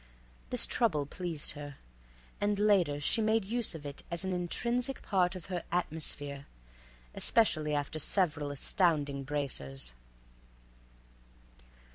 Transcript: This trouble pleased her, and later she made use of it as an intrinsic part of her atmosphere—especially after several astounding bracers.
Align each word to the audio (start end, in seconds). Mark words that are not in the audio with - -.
This 0.49 0.65
trouble 0.65 1.05
pleased 1.05 1.51
her, 1.51 1.75
and 2.41 2.57
later 2.57 2.99
she 2.99 3.21
made 3.21 3.45
use 3.45 3.75
of 3.75 3.85
it 3.85 4.01
as 4.09 4.25
an 4.25 4.33
intrinsic 4.33 5.03
part 5.03 5.35
of 5.35 5.45
her 5.45 5.63
atmosphere—especially 5.71 7.75
after 7.75 7.99
several 7.99 8.49
astounding 8.49 9.21
bracers. 9.23 9.93